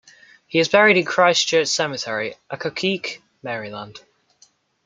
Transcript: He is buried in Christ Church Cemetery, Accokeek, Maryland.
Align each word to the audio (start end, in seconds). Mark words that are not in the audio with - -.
He 0.47 0.57
is 0.57 0.67
buried 0.67 0.97
in 0.97 1.05
Christ 1.05 1.45
Church 1.45 1.67
Cemetery, 1.67 2.33
Accokeek, 2.51 3.21
Maryland. 3.43 3.99